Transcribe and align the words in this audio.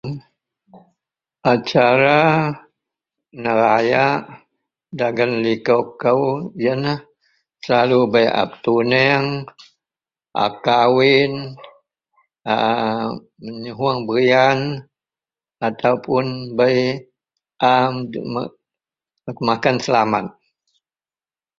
Acara 1.53 2.19
nerayak 3.41 4.21
dagen 4.99 5.33
likou 5.45 5.83
kou 6.01 6.21
yenlah 6.63 6.99
selalu 7.63 7.99
bei 8.13 8.27
..aaa.. 8.31 8.49
petuneng,a 8.51 10.45
kawin, 10.65 11.33
menyuhuong 13.43 13.99
berian 14.07 14.59
ataupun 15.67 16.25
bei 16.57 16.79
makan 19.47 19.77
selamet. 19.85 20.25